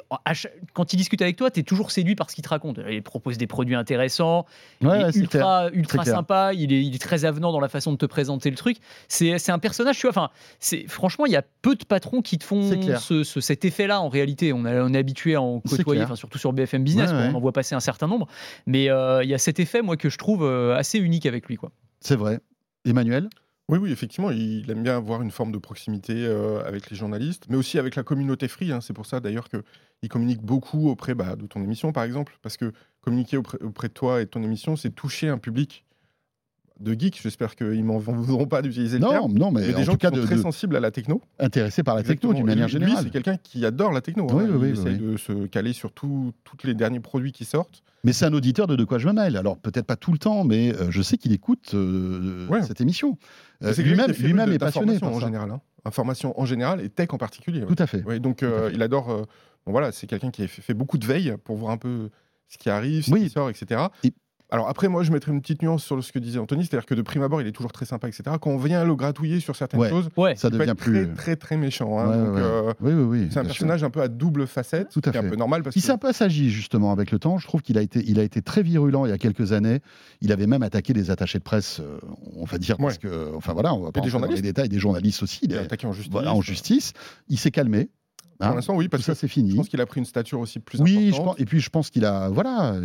quand 0.73 0.91
il 0.91 0.97
discute 0.97 1.21
avec 1.21 1.35
toi, 1.35 1.51
tu 1.51 1.59
es 1.59 1.63
toujours 1.63 1.91
séduit 1.91 2.15
par 2.15 2.31
ce 2.31 2.35
qu'il 2.35 2.43
te 2.43 2.49
raconte. 2.49 2.79
Il 2.89 3.03
propose 3.03 3.37
des 3.37 3.45
produits 3.45 3.75
intéressants, 3.75 4.47
il 4.81 4.87
est 4.87 5.15
ultra, 5.15 5.69
ultra 5.71 6.03
sympa, 6.03 6.53
il 6.55 6.73
est, 6.73 6.83
il 6.83 6.95
est, 6.95 6.99
très 6.99 7.23
avenant 7.23 7.51
dans 7.51 7.59
la 7.59 7.69
façon 7.69 7.91
de 7.91 7.97
te 7.97 8.07
présenter 8.07 8.49
le 8.49 8.55
truc. 8.55 8.77
C'est 9.07 9.51
un 9.51 9.59
personnage, 9.59 9.99
tu 9.99 10.07
vois, 10.07 10.09
enfin, 10.09 10.31
franchement, 10.87 11.27
il 11.27 11.31
y 11.31 11.35
a 11.35 11.43
peu 11.61 11.75
de 11.75 11.85
patrons 11.85 12.23
qui 12.23 12.39
te 12.39 12.43
font 12.43 12.63
ce, 12.63 13.23
cet 13.23 13.65
effet-là 13.65 14.01
en 14.01 14.09
réalité. 14.09 14.51
On, 14.51 14.65
on 14.65 14.93
est 14.95 14.97
habitué 14.97 15.35
à 15.35 15.43
en 15.43 15.59
côtoyer, 15.59 16.05
surtout 16.15 16.39
sur 16.39 16.53
BFM 16.53 16.83
Business, 16.83 17.11
on 17.13 17.35
en 17.35 17.39
voit 17.39 17.53
passer 17.53 17.75
un 17.75 17.79
certain 17.79 18.07
nombre. 18.07 18.27
Mais 18.65 18.89
euh, 18.89 19.26
y 19.27 19.33
a 19.33 19.37
cet 19.37 19.59
effet, 19.59 19.81
moi, 19.81 19.97
que 19.97 20.09
je 20.09 20.17
trouve 20.17 20.43
euh, 20.43 20.75
assez 20.75 20.99
unique 20.99 21.25
avec 21.25 21.47
lui. 21.47 21.55
quoi. 21.55 21.71
C'est 21.99 22.15
vrai. 22.15 22.39
Emmanuel? 22.85 23.29
Oui, 23.69 23.79
oui, 23.79 23.91
effectivement, 23.91 24.31
il 24.31 24.69
aime 24.71 24.81
bien 24.81 24.95
avoir 24.95 25.21
une 25.21 25.31
forme 25.31 25.51
de 25.51 25.57
proximité 25.57 26.25
euh, 26.25 26.63
avec 26.65 26.89
les 26.89 26.95
journalistes, 26.95 27.47
mais 27.49 27.57
aussi 27.57 27.77
avec 27.77 27.95
la 27.95 28.03
communauté 28.03 28.47
free. 28.47 28.71
Hein. 28.71 28.79
C'est 28.79 28.93
pour 28.93 29.05
ça 29.05 29.19
d'ailleurs 29.19 29.49
qu'il 29.49 30.09
communique 30.09 30.41
beaucoup 30.41 30.89
auprès 30.89 31.15
bah, 31.15 31.35
de 31.35 31.45
ton 31.47 31.61
émission, 31.61 31.91
par 31.91 32.05
exemple, 32.05 32.37
parce 32.41 32.55
que 32.55 32.71
communiquer 33.01 33.35
auprès, 33.35 33.61
auprès, 33.61 33.89
de 33.89 33.93
toi 33.93 34.21
et 34.21 34.25
de 34.25 34.29
ton 34.29 34.41
émission, 34.41 34.77
c'est 34.77 34.91
toucher 34.91 35.27
un 35.27 35.37
public 35.37 35.83
de 36.79 36.93
geeks. 36.97 37.21
J'espère 37.21 37.55
qu'ils 37.55 37.83
m'en 37.83 37.97
voudront 37.97 38.45
pas 38.45 38.61
d'utiliser 38.61 38.97
le 38.97 39.03
non, 39.03 39.09
terme. 39.09 39.33
Non, 39.33 39.51
mais, 39.51 39.73
des 39.73 39.83
gens 39.83 39.95
qui 39.95 40.07
sont 40.07 40.13
très 40.13 40.37
sensibles 40.37 40.75
à 40.75 40.79
la 40.79 40.91
techno. 40.91 41.21
Intéressés 41.39 41.83
par 41.83 41.95
la 41.95 42.03
techno 42.03 42.33
d'une 42.33 42.45
manière 42.45 42.67
générale. 42.67 42.95
Lui, 42.95 43.03
c'est 43.03 43.11
quelqu'un 43.11 43.37
qui 43.37 43.65
adore 43.65 43.91
la 43.91 44.01
techno. 44.01 44.27
Oui, 44.31 44.43
hein. 44.43 44.59
il 44.61 44.71
essaie 44.71 44.97
de 44.97 45.17
se 45.17 45.47
caler 45.47 45.73
sur 45.73 45.91
tous 45.91 46.33
les 46.63 46.73
derniers 46.73 46.99
produits 46.99 47.31
qui 47.31 47.45
sortent. 47.45 47.83
Mais 48.03 48.13
c'est 48.13 48.25
un 48.25 48.33
auditeur 48.33 48.67
de 48.67 48.75
De 48.75 48.83
quoi 48.85 48.99
je 48.99 49.07
me 49.07 49.13
mêle. 49.13 49.35
Alors 49.37 49.57
peut-être 49.57 49.85
pas 49.85 49.95
tout 49.95 50.11
le 50.11 50.17
temps, 50.17 50.43
mais 50.43 50.73
euh, 50.73 50.91
je 50.91 51.01
sais 51.01 51.17
qu'il 51.17 51.33
écoute 51.33 51.71
euh, 51.73 52.47
cette 52.61 52.79
émission. 52.79 53.17
Euh, 53.63 53.73
lui-même 53.73 54.49
lui 54.49 54.55
est 54.55 54.59
passionné 54.59 54.97
en 55.01 55.19
général. 55.19 55.51
Hein. 55.51 55.61
Information 55.83 56.39
en 56.39 56.45
général 56.45 56.81
et 56.81 56.89
tech 56.89 57.09
en 57.11 57.17
particulier. 57.17 57.65
Tout 57.65 57.75
à 57.77 57.87
fait. 57.87 58.01
donc 58.19 58.45
il 58.73 58.81
adore. 58.81 59.07
bon, 59.07 59.71
voilà, 59.71 59.91
c'est 59.91 60.07
quelqu'un 60.07 60.31
qui 60.31 60.43
a 60.43 60.47
fait, 60.47 60.73
beaucoup 60.73 60.97
de 60.97 61.05
veille 61.05 61.35
pour 61.43 61.57
voir 61.57 61.71
un 61.71 61.77
peu 61.77 62.09
ce 62.47 62.57
qui 62.57 62.69
arrive, 62.69 63.03
ce 63.03 63.13
qui 63.13 63.29
sort, 63.29 63.49
etc. 63.49 63.81
Alors 64.49 64.69
après, 64.69 64.87
moi, 64.87 65.03
je 65.03 65.11
mettrais 65.11 65.33
une 65.33 65.41
petite 65.41 65.61
nuance 65.61 65.83
sur 65.83 66.01
ce 66.01 66.11
que 66.11 66.19
disait 66.19 66.39
Anthony, 66.39 66.65
c'est-à-dire 66.65 66.85
que 66.85 66.95
de 66.95 67.01
prime 67.01 67.21
abord, 67.21 67.41
il 67.41 67.47
est 67.47 67.51
toujours 67.51 67.73
très 67.73 67.85
sympa, 67.85 68.07
etc. 68.07 68.23
Quand 68.39 68.49
on 68.49 68.57
vient 68.57 68.85
le 68.85 68.95
gratouiller 68.95 69.41
sur 69.41 69.55
certaines 69.57 69.89
choses, 69.89 70.09
ça 70.35 70.49
devient 70.49 70.73
plus 70.77 71.07
très, 71.07 71.15
très, 71.15 71.35
très 71.35 71.57
méchant. 71.57 71.99
Hein. 71.99 72.11
Euh, 72.11 72.73
oui, 72.79 72.93
oui, 72.93 73.03
oui, 73.03 73.27
c'est 73.29 73.39
un 73.39 73.43
personnage 73.43 73.83
un 73.83 73.89
peu 73.89 74.01
à 74.01 74.07
double 74.07 74.47
facette, 74.47 74.89
Tout 74.89 75.01
à 75.03 75.11
fait. 75.11 75.17
un 75.17 75.29
peu 75.29 75.35
normal. 75.35 75.63
Parce 75.63 75.75
il 75.75 75.81
s'est 75.81 75.91
un 75.91 75.97
peu 75.97 76.07
assagi 76.07 76.49
justement 76.49 76.91
avec 76.91 77.11
le 77.11 77.19
temps. 77.19 77.37
Je 77.37 77.47
trouve 77.47 77.61
qu'il 77.61 77.77
a 77.77 77.81
été, 77.81 78.01
il 78.07 78.19
a 78.19 78.23
été 78.23 78.41
très 78.41 78.63
virulent 78.63 79.05
il 79.05 79.09
y 79.09 79.13
a 79.13 79.17
quelques 79.17 79.51
années. 79.51 79.81
Il 80.21 80.31
avait 80.31 80.47
même 80.47 80.63
attaqué 80.63 80.93
des 80.93 81.11
attachés 81.11 81.39
de 81.39 81.43
presse, 81.43 81.81
euh, 81.81 81.99
on 82.35 82.45
va 82.45 82.57
dire, 82.57 82.77
parce 82.77 82.97
que, 82.97 83.35
enfin 83.35 83.53
voilà, 83.53 83.73
on 83.73 83.81
va 83.81 83.91
pas 83.91 83.99
dans 83.99 84.25
les 84.25 84.41
détails, 84.41 84.69
des 84.69 84.79
journalistes 84.79 85.23
aussi. 85.23 85.39
Il 85.43 85.57
a 85.57 85.61
attaqué 85.61 85.87
en 85.87 85.93
justice. 85.93 86.15
en 86.15 86.41
justice. 86.41 86.93
Il 87.27 87.37
s'est 87.37 87.51
calmé. 87.51 87.89
Pour 88.39 88.47
hein 88.47 88.55
l'instant, 88.55 88.75
oui, 88.75 88.87
parce 88.87 89.01
que 89.01 89.05
ça 89.05 89.15
c'est 89.15 89.27
fini. 89.27 89.51
Je 89.51 89.55
pense 89.55 89.69
qu'il 89.69 89.81
a 89.81 89.85
pris 89.85 89.99
une 89.99 90.05
stature 90.05 90.39
aussi 90.39 90.59
plus 90.59 90.79
oui, 90.79 91.09
importante. 91.09 91.35
Oui, 91.37 91.41
et 91.41 91.45
puis 91.45 91.59
je 91.59 91.69
pense 91.69 91.89
qu'il 91.89 92.05
a, 92.05 92.29
voilà, 92.29 92.79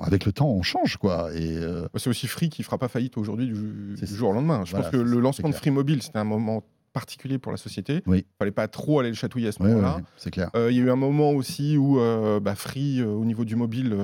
avec 0.00 0.24
le 0.24 0.32
temps, 0.32 0.48
on 0.48 0.62
change 0.62 0.96
quoi. 0.96 1.30
Et 1.34 1.56
euh, 1.56 1.82
bah, 1.82 1.98
c'est 1.98 2.08
aussi 2.08 2.26
Free 2.26 2.48
qui 2.48 2.62
fera 2.62 2.78
pas 2.78 2.88
faillite 2.88 3.18
aujourd'hui 3.18 3.46
du, 3.46 3.96
jour 4.02 4.30
au 4.30 4.32
lendemain. 4.32 4.64
Je 4.64 4.74
pense 4.74 4.88
que 4.88 4.96
le 4.96 5.20
lancement 5.20 5.50
de 5.50 5.54
Free 5.54 5.70
Mobile, 5.70 6.02
c'était 6.02 6.18
un 6.18 6.24
moment 6.24 6.62
particulier 6.94 7.38
pour 7.38 7.52
la 7.52 7.58
société. 7.58 8.02
Il 8.06 8.24
fallait 8.38 8.50
pas 8.50 8.66
trop 8.66 9.00
aller 9.00 9.10
le 9.10 9.14
chatouiller 9.14 9.48
à 9.48 9.52
ce 9.52 9.62
moment-là. 9.62 10.00
c'est 10.16 10.30
clair. 10.30 10.50
Euh, 10.56 10.70
il 10.70 10.78
y 10.78 10.80
a 10.80 10.84
eu 10.84 10.90
un 10.90 10.96
moment 10.96 11.32
aussi 11.32 11.76
où 11.76 12.00
euh, 12.00 12.40
bah, 12.40 12.54
Free, 12.54 13.02
au 13.02 13.24
niveau 13.24 13.44
du 13.44 13.56
mobile, 13.56 13.96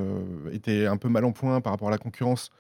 était 0.53 0.87
un 0.87 0.99
peu 0.99 1.09
mal 1.09 1.25
en 1.25 1.33
point 1.33 1.61
par 1.61 1.73
rapport 1.73 1.89
à 1.89 1.93
la 1.93 1.99
concurrence. 1.99 2.51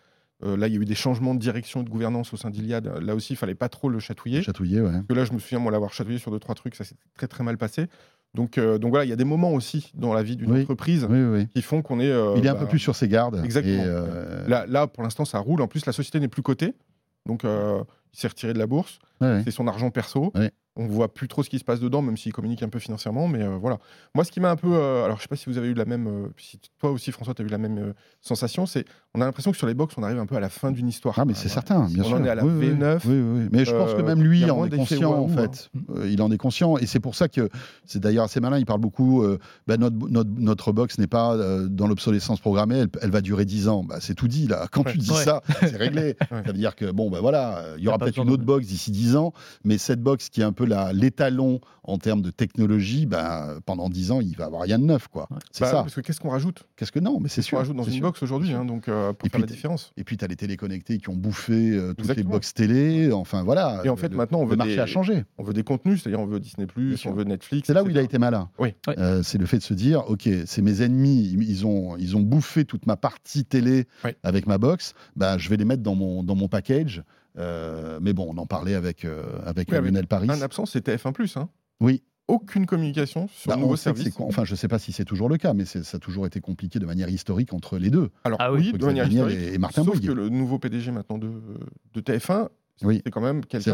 Euh, 0.42 0.56
là, 0.56 0.66
il 0.66 0.75
y 0.75 0.76
a 0.76 0.81
eu 0.81 0.84
des 0.84 0.94
changements 0.94 1.34
de 1.34 1.40
direction 1.40 1.81
et 1.81 1.84
de 1.84 1.90
gouvernance 1.90 2.32
au 2.32 2.37
sein 2.37 2.50
d'Iliad. 2.50 2.87
Là 3.00 3.14
aussi, 3.14 3.35
il 3.35 3.37
fallait 3.37 3.54
pas 3.54 3.68
trop 3.68 3.88
le 3.88 3.99
chatouiller. 3.99 4.42
Chatouiller, 4.42 4.80
ouais. 4.80 4.90
Parce 4.90 5.06
que 5.06 5.12
là, 5.14 5.25
je 5.25 5.32
me 5.32 5.38
souviens, 5.38 5.59
moi, 5.59 5.70
l'avoir 5.70 5.92
chatouillé 5.92 6.18
sur 6.18 6.30
deux, 6.30 6.40
trois 6.40 6.54
trucs, 6.54 6.75
ça 6.75 6.85
s'est 6.85 6.97
très, 7.14 7.28
très 7.28 7.44
mal 7.44 7.56
passé. 7.56 7.87
Donc, 8.35 8.59
euh, 8.59 8.78
donc 8.78 8.90
voilà, 8.90 9.04
il 9.04 9.09
y 9.09 9.12
a 9.12 9.16
des 9.16 9.25
moments 9.25 9.52
aussi 9.52 9.92
dans 9.94 10.12
la 10.12 10.25
vie 10.25 10.37
d'une 10.37 10.52
entreprise 10.52 11.06
qui 11.54 11.62
font 11.62 11.82
qu'on 11.82 12.00
est. 12.00 12.11
Euh, 12.11 12.35
il 12.37 12.44
est 12.44 12.49
un 12.49 12.54
peu 12.54 12.64
bah, 12.64 12.70
plus 12.70 12.80
sur 12.80 12.97
ses 12.97 13.06
gardes. 13.06 13.40
Exactement. 13.44 13.85
là, 14.49 14.66
là, 14.66 14.87
pour 14.88 15.04
l'instant, 15.04 15.25
ça 15.25 15.38
roule. 15.38 15.62
En 15.62 15.68
plus, 15.68 15.87
la 15.87 15.92
société 15.92 16.18
n'est 16.18 16.28
plus 16.28 16.42
cotée. 16.42 16.75
Donc, 17.26 17.44
il 17.44 18.18
s'est 18.18 18.28
retiré 18.28 18.52
de 18.52 18.59
la 18.59 18.66
bourse. 18.66 18.99
C'est 19.20 19.52
son 19.52 19.66
argent 19.68 19.90
perso. 19.90 20.32
On 20.76 20.87
voit 20.87 21.14
plus 21.14 21.28
trop 21.28 21.45
ce 21.45 21.50
qui 21.50 21.61
se 21.61 21.64
passe 21.64 21.78
dedans, 21.78 22.02
même 22.02 22.16
s'il 22.16 22.33
communique 22.33 22.64
un 22.64 22.69
peu 22.69 22.81
financièrement. 22.81 23.28
Mais 23.28 23.45
euh, 23.45 23.57
voilà. 23.61 23.78
Moi, 24.12 24.25
ce 24.25 24.33
qui 24.33 24.40
m'a 24.40 24.50
un 24.50 24.57
peu. 24.57 24.73
Euh, 24.73 25.04
alors, 25.04 25.19
je 25.19 25.23
sais 25.23 25.28
pas 25.28 25.37
si 25.37 25.47
vous 25.47 25.57
avez 25.57 25.69
eu 25.69 25.75
la 25.75 25.85
même. 25.85 26.09
Euh, 26.09 26.28
si 26.37 26.59
toi 26.81 26.90
aussi, 26.90 27.12
François, 27.12 27.33
tu 27.33 27.43
as 27.43 27.45
eu 27.45 27.49
la 27.49 27.59
même 27.59 27.95
sensation. 28.21 28.66
C'est. 28.66 28.85
On 29.14 29.21
a 29.21 29.25
l'impression 29.25 29.52
que 29.52 29.57
sur 29.57 29.69
les 29.69 29.75
box, 29.75 29.95
on 29.97 30.02
arrive 30.02 30.19
un 30.19 30.26
peu 30.26 30.35
à 30.35 30.40
la 30.40 30.49
fin 30.49 30.73
d'une 30.73 30.88
histoire. 30.88 31.16
Ah, 31.16 31.25
mais 31.25 31.35
c'est 31.35 31.49
certain, 31.49 31.87
bien 31.87 32.02
sûr. 32.02 32.16
On 32.16 32.21
en 32.21 32.25
est 32.25 32.28
à 32.28 32.35
la 32.35 32.43
V9. 32.43 32.99
Oui, 33.04 33.21
oui, 33.21 33.49
Mais 33.52 33.64
je 33.64 33.71
pense 33.71 33.95
que 33.95 34.02
même 34.02 34.21
lui 34.21 34.50
en 34.50 34.64
est 34.64 34.76
conscient, 34.76 35.12
en 35.12 35.28
fait. 35.28 35.71
il 36.07 36.21
en 36.21 36.33
est 36.33 36.38
conscient. 36.38 36.76
Et 36.78 36.87
c'est 36.87 36.99
pour 36.99 37.14
ça 37.14 37.28
que. 37.28 37.49
C'est 37.85 38.00
d'ailleurs 38.00 38.25
assez 38.25 38.40
malin. 38.40 38.59
Il 38.59 38.66
parle 38.66 38.81
beaucoup. 38.81 39.25
Ben, 39.69 39.78
notre, 39.78 39.97
notre, 40.11 40.31
notre, 40.38 40.73
box 40.73 40.99
n'est 40.99 41.07
pas 41.07 41.37
dans 41.69 41.87
l'obsolescence 41.87 42.40
programmée. 42.40 42.85
Elle, 43.00 43.11
va 43.11 43.21
durer 43.21 43.45
10 43.45 43.69
ans. 43.69 43.85
Bah, 43.85 43.99
c'est 44.00 44.14
tout 44.14 44.26
dit, 44.26 44.49
là. 44.49 44.66
Quand 44.73 44.83
tu 44.83 44.99
dis 44.99 45.14
ça, 45.14 45.40
c'est 45.61 45.76
réglé. 45.76 46.16
ça 46.28 46.43
veut 46.43 46.52
dire 46.52 46.75
que, 46.75 46.90
bon, 46.90 47.11
ben 47.11 47.21
voilà, 47.21 47.62
il 47.78 47.85
y 47.85 47.88
aura 47.88 47.99
peut-être 47.99 48.21
une 48.21 48.31
autre 48.31 48.45
box 48.45 48.66
d'ici 48.66 48.90
10 48.90 49.14
ans. 49.14 49.33
Mais 49.62 49.78
cette 49.78 50.02
box 50.02 50.31
qui 50.31 50.40
est 50.40 50.45
un 50.45 50.52
peu 50.52 50.63
l'étalon 50.64 51.61
en 51.83 51.99
termes 51.99 52.23
de 52.23 52.30
technologie, 52.30 53.06
ben, 53.06 53.59
pendant 53.66 53.88
10 53.88 54.11
ans, 54.11 54.21
il 54.21 54.37
va 54.37 54.47
avoir 54.47 54.62
rien 54.62 54.78
de 54.78 54.85
neuf. 54.85 55.09
quoi. 55.09 55.28
C'est 55.52 55.64
bah, 55.64 55.71
ça. 55.71 55.76
Parce 55.83 55.94
que 55.94 56.00
qu'est-ce 56.00 56.21
qu'on 56.21 56.30
rajoute? 56.30 56.64
Qu'est-ce 56.76 56.92
que 56.92 56.99
non, 56.99 57.21
mais 57.21 57.28
c'est 57.28 57.42
sûr. 57.42 57.56
qu'on 57.56 57.62
rajoute 57.62 57.76
dans 57.76 57.85
une 57.85 58.00
box 58.00 58.23
aujourd'hui, 58.23 58.52
hein, 58.52 58.64
donc 58.64 58.88
euh, 58.88 59.12
pour 59.12 59.28
faire 59.28 59.40
la 59.40 59.47
différence? 59.47 59.92
Et 59.97 60.04
puis 60.04 60.16
tu 60.16 60.25
as 60.25 60.28
les 60.28 60.37
téléconnectés 60.37 60.99
qui 60.99 61.09
ont 61.11 61.16
bouffé 61.16 61.71
euh, 61.73 61.92
toutes 61.94 62.16
les 62.16 62.23
box 62.23 62.54
télé. 62.54 63.12
Enfin 63.12 63.42
voilà. 63.42 63.83
Et 63.85 63.88
en 63.88 63.97
fait, 63.97 64.12
maintenant, 64.14 64.40
on 64.40 64.47
veut 64.47 64.52
le 64.52 64.56
marché 64.56 64.80
a 64.80 64.87
changé. 64.87 65.25
On 65.38 65.42
veut 65.42 65.52
des 65.52 65.64
contenus, 65.64 66.02
c'est-à-dire 66.02 66.21
on 66.21 66.26
veut 66.26 66.40
Disney 66.40 66.66
on 67.04 67.12
veut 67.12 67.25
Netflix. 67.25 67.66
C'est 67.66 67.75
là 67.75 67.83
où 67.83 67.90
il 67.90 67.99
a 67.99 68.02
été 68.02 68.18
malin. 68.18 68.49
Oui. 68.59 68.75
Euh, 68.88 69.23
c'est 69.23 69.38
le 69.38 69.47
fait 69.47 69.59
de 69.59 69.62
se 69.62 69.75
dire, 69.75 70.09
ok, 70.09 70.28
c'est 70.47 70.62
mes 70.62 70.83
ennemis, 70.83 71.37
ils 71.38 71.66
ont 71.66 71.97
ils 71.97 72.16
ont 72.16 72.21
bouffé 72.21 72.64
toute 72.64 72.87
ma 72.87 72.97
partie 72.97 73.44
télé 73.44 73.87
avec 74.23 74.47
ma 74.47 74.59
box. 74.59 74.94
Ben, 75.16 75.38
je 75.38 75.49
vais 75.49 75.56
les 75.56 75.64
mettre 75.64 75.83
dans 75.83 75.94
mon 75.94 76.23
dans 76.23 76.35
mon 76.35 76.49
package. 76.49 77.02
Mais 77.37 78.12
bon, 78.12 78.33
on 78.35 78.38
en 78.38 78.47
parlait 78.47 78.75
avec, 78.75 79.07
avec 79.45 79.71
Lionel 79.71 80.07
Paris. 80.07 80.29
Un 80.31 80.43
absent, 80.43 80.67
c'était 80.67 80.97
F1+. 80.97 81.38
Hein 81.38 81.49
oui, 81.81 82.03
aucune 82.29 82.67
communication 82.67 83.29
sur 83.29 83.50
bah, 83.50 83.57
le 83.57 83.62
nouveau 83.62 83.76
service. 83.76 84.14
Enfin, 84.19 84.45
je 84.45 84.53
ne 84.53 84.57
sais 84.57 84.69
pas 84.69 84.79
si 84.79 84.93
c'est 84.93 85.05
toujours 85.05 85.29
le 85.29 85.37
cas, 85.37 85.53
mais 85.53 85.64
ça 85.64 85.81
a 85.97 85.99
toujours 85.99 86.26
été 86.26 86.41
compliqué 86.41 86.79
de 86.79 86.87
manière 86.87 87.09
historique 87.09 87.53
entre 87.53 87.79
les 87.79 87.91
deux. 87.91 88.11
Alors 88.25 88.38
ah 88.41 88.53
oui, 88.53 88.73
de 88.73 88.85
manière 88.85 89.07
historique. 89.07 89.38
Et, 89.38 89.59
Martin 89.59 89.85
sauf 89.85 90.00
que 90.00 90.12
le 90.12 90.29
nouveau 90.29 90.59
PDG 90.59 90.91
maintenant 90.91 91.19
de, 91.19 91.31
de 91.93 92.00
TF1 92.00 92.49
oui. 92.83 93.00
c'est 93.04 93.11
quand 93.11 93.21
même 93.21 93.45
quelqu'un. 93.45 93.64
C'est 93.64 93.71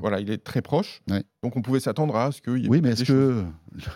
Voilà, 0.00 0.20
il 0.20 0.30
est 0.30 0.42
très 0.42 0.62
proche. 0.62 1.02
Donc 1.42 1.56
on 1.56 1.62
pouvait 1.62 1.80
s'attendre 1.80 2.16
à 2.16 2.32
ce 2.32 2.40
qu'il 2.42 2.58
y 2.58 2.66
ait 2.66 2.68
Oui, 2.68 2.80
mais 2.82 2.90
est-ce 2.90 3.04
que 3.04 3.44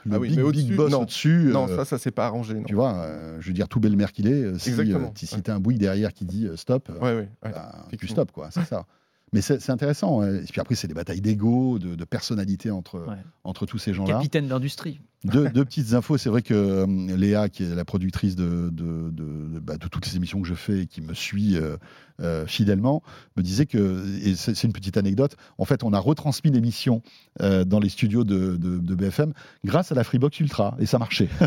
le 0.05 0.15
ah 0.15 0.19
big, 0.19 0.41
big 0.41 0.76
boss 0.76 0.93
au-dessus. 0.93 1.50
non, 1.53 1.67
ça, 1.69 1.85
ça 1.85 1.99
s'est 1.99 2.11
pas 2.11 2.26
arrangé. 2.26 2.55
Non. 2.55 2.65
Tu 2.65 2.75
vois, 2.75 2.95
euh, 2.95 3.38
je 3.41 3.49
veux 3.49 3.55
dire, 3.55 3.69
tout 3.69 3.81
belle 3.81 3.97
mère 3.97 4.12
qu'il 4.12 4.26
est, 4.26 4.43
euh, 4.43 4.59
si, 4.59 4.73
euh, 4.73 4.99
si 5.15 5.43
tu 5.43 5.50
as 5.50 5.55
un 5.55 5.61
Bouygues 5.61 5.79
derrière 5.79 6.12
qui 6.12 6.25
dit 6.25 6.49
stop, 6.57 6.91
ouais, 7.00 7.29
bah, 7.43 7.87
tu 7.99 8.09
stop, 8.09 8.33
quoi. 8.33 8.50
C'est 8.50 8.65
ça. 8.65 8.87
Mais 9.33 9.41
c'est 9.41 9.71
intéressant. 9.71 10.23
Et 10.23 10.45
puis 10.50 10.61
après, 10.61 10.76
c'est 10.76 10.87
des 10.87 10.95
batailles 10.95 11.21
d'ego, 11.21 11.79
de, 11.79 11.95
de, 11.97 12.05
personnalité 12.05 12.71
entre, 12.71 13.07
entre 13.43 13.67
tous 13.67 13.79
ces 13.79 13.93
gens-là. 13.93 14.15
Capitaine 14.15 14.47
d'industrie. 14.47 15.00
Deux, 15.26 15.64
petites 15.64 15.95
infos. 15.95 16.16
C'est 16.18 16.28
vrai 16.28 16.42
que 16.42 16.54
euh, 16.54 17.16
Léa, 17.16 17.49
qui 17.49 17.64
est 17.64 17.75
la 17.75 17.85
productrice 17.85 18.37
de, 18.37 18.71
de, 18.71 19.11
de, 19.11 19.59
bah, 19.61 19.75
toutes 19.78 20.06
les 20.06 20.16
émissions 20.16 20.40
que 20.40 20.49
je 20.49 20.54
fais 20.54 20.80
et 20.80 20.87
qui 20.87 21.00
me 21.00 21.14
suit 21.14 21.56
euh, 21.56 21.76
euh, 22.21 22.47
fidèlement, 22.47 23.02
me 23.37 23.42
disait 23.42 23.66
que, 23.66 24.04
et 24.25 24.35
c'est 24.37 24.62
une 24.64 24.73
petite 24.73 24.97
anecdote, 24.97 25.37
en 25.59 25.64
fait, 25.64 25.83
on 25.83 25.92
a 25.92 25.99
retransmis 25.99 26.50
l'émission 26.50 27.02
dans 27.40 27.80
les 27.80 27.88
studios 27.88 28.25
de, 28.25 28.56
BFM 28.97 29.33
grâce 29.64 29.92
à 29.92 29.95
la 29.95 30.04
Freebox 30.04 30.40
Ultra. 30.40 30.76
Et 30.78 30.87
ça 30.87 30.99
marchait. 30.99 31.28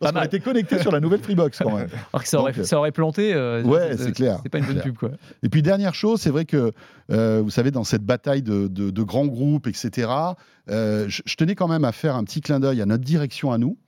Parce 0.00 0.12
qu'on 0.12 0.22
était 0.22 0.40
connecté 0.40 0.78
sur 0.78 0.92
la 0.92 1.00
nouvelle 1.00 1.20
Freebox 1.20 1.58
quand 1.58 1.76
même. 1.76 1.88
Alors 2.12 2.22
que 2.22 2.28
ça, 2.28 2.40
aurait, 2.40 2.64
ça 2.64 2.78
aurait 2.78 2.92
planté. 2.92 3.34
ouais, 3.64 3.96
c'est 3.98 4.12
clair. 4.12 4.40
C'est 4.42 4.48
pas 4.48 4.58
une 4.58 4.66
bonne 4.66 4.80
pub, 4.80 4.96
quoi. 4.96 5.10
Et 5.42 5.48
puis, 5.48 5.62
dernière 5.62 5.94
chose, 5.94 6.20
c'est 6.20 6.30
vrai 6.30 6.44
que, 6.44 6.72
vous 7.08 7.50
savez, 7.50 7.70
dans 7.70 7.84
cette 7.84 8.04
bataille 8.04 8.42
de, 8.42 9.02
grands 9.02 9.26
groupes, 9.26 9.66
etc., 9.66 10.08
je 10.68 11.36
tenais 11.36 11.54
quand 11.54 11.68
même 11.68 11.84
à 11.84 11.92
faire 11.92 12.16
un 12.16 12.24
petit 12.24 12.40
clin 12.40 12.60
d'œil 12.60 12.80
à 12.80 12.86
notre 12.86 13.04
direction 13.04 13.52
à 13.52 13.58
nous, 13.58 13.78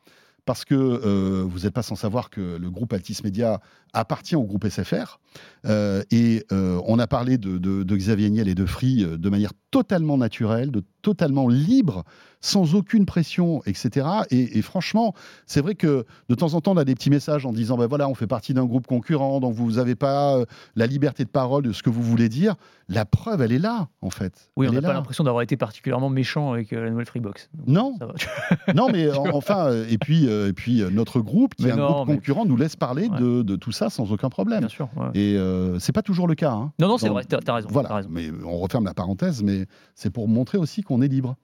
parce 0.46 0.64
que 0.64 0.74
euh, 0.74 1.44
vous 1.44 1.60
n'êtes 1.60 1.74
pas 1.74 1.82
sans 1.82 1.96
savoir 1.96 2.30
que 2.30 2.56
le 2.56 2.70
groupe 2.70 2.92
Altis 2.92 3.18
Media 3.24 3.60
appartient 3.96 4.36
au 4.36 4.44
groupe 4.44 4.68
SFR. 4.68 5.18
Euh, 5.66 6.02
et 6.10 6.44
euh, 6.52 6.80
on 6.86 6.98
a 6.98 7.06
parlé 7.06 7.38
de, 7.38 7.96
Xavier 7.96 8.30
Niel 8.30 8.48
et 8.48 8.54
de 8.54 8.66
Free 8.66 9.04
de 9.04 9.30
manière 9.30 9.52
totalement 9.70 10.16
naturelle, 10.16 10.70
de 10.70 10.82
totalement 11.02 11.48
libre, 11.48 12.04
sans 12.40 12.74
aucune 12.74 13.06
pression, 13.06 13.62
etc. 13.66 14.06
Et, 14.30 14.62
franchement, 14.62 15.14
c'est 15.46 15.60
vrai 15.60 15.74
que 15.74 16.04
de 16.28 16.34
temps 16.34 16.54
en 16.54 16.60
temps, 16.60 16.72
on 16.72 16.76
a 16.76 16.84
des 16.84 16.94
petits 16.94 17.10
messages 17.10 17.46
en 17.46 17.52
disant 17.52 17.76
ben 17.76 17.86
voilà, 17.86 18.08
on 18.08 18.14
fait 18.14 18.26
partie 18.26 18.54
d'un 18.54 18.64
groupe 18.64 18.86
concurrent, 18.86 19.40
donc 19.40 19.54
vous 19.54 19.72
n'avez 19.72 19.94
pas 19.94 20.38
la 20.74 20.86
liberté 20.86 21.24
de 21.24 21.28
parole 21.28 21.64
de 21.64 21.72
ce 21.72 21.82
que 21.82 21.90
vous 21.90 22.02
voulez 22.02 22.28
dire. 22.28 22.54
La 22.88 23.04
preuve, 23.04 23.42
elle 23.42 23.52
est 23.52 23.58
là, 23.58 23.88
en 24.00 24.10
fait. 24.10 24.50
Oui, 24.56 24.68
on 24.68 24.72
n'a 24.72 24.82
pas 24.82 24.92
l'impression 24.92 25.24
d'avoir 25.24 25.42
été 25.42 25.56
particulièrement 25.56 26.08
méchant 26.08 26.52
avec 26.52 26.70
la 26.70 26.90
nouvelle 26.90 27.06
Freebox. 27.06 27.50
non. 27.66 27.98
non, 28.74 28.88
mais 28.92 29.10
enfin, 29.10 29.72
et 29.88 29.98
puis, 29.98 30.26
et 30.26 30.52
puis 30.52 30.82
notre 30.92 31.20
groupe, 31.20 31.54
qui 31.54 31.66
est 31.66 31.72
un 31.72 31.76
groupe 31.76 32.06
concurrent, 32.06 32.46
nous 32.46 32.56
laisse 32.56 32.76
parler 32.76 33.08
de, 33.08 33.56
tout 33.56 33.72
ça 33.72 33.85
sans 33.90 34.12
aucun 34.12 34.28
problème. 34.28 34.60
Bien 34.60 34.68
sûr. 34.68 34.88
Et 35.14 35.36
euh, 35.36 35.78
c'est 35.78 35.92
pas 35.92 36.02
toujours 36.02 36.26
le 36.28 36.34
cas. 36.34 36.52
Hein. 36.52 36.72
Non, 36.78 36.88
non, 36.88 36.98
c'est 36.98 37.08
vrai, 37.08 37.24
t'as 37.24 37.38
as 37.46 37.54
raison. 37.54 37.68
Voilà, 37.70 38.02
mais 38.08 38.30
on 38.44 38.58
referme 38.58 38.84
la 38.84 38.94
parenthèse, 38.94 39.42
mais 39.42 39.66
c'est 39.94 40.10
pour 40.10 40.28
montrer 40.28 40.58
aussi 40.58 40.82
qu'on 40.82 41.02
est 41.02 41.08
libre. 41.08 41.36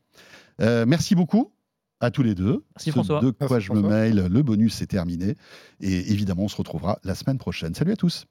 Euh, 0.60 0.84
merci 0.86 1.14
beaucoup 1.14 1.52
à 2.00 2.10
tous 2.10 2.22
les 2.22 2.34
deux. 2.34 2.64
Merci 2.76 2.90
François. 2.90 3.20
De 3.20 3.30
quoi 3.30 3.60
je 3.60 3.72
me 3.72 3.80
mail, 3.80 4.26
le 4.30 4.42
bonus 4.42 4.82
est 4.82 4.86
terminé. 4.86 5.36
Et 5.80 6.12
évidemment, 6.12 6.44
on 6.44 6.48
se 6.48 6.56
retrouvera 6.56 6.98
la 7.04 7.14
semaine 7.14 7.38
prochaine. 7.38 7.74
Salut 7.74 7.92
à 7.92 7.96
tous. 7.96 8.26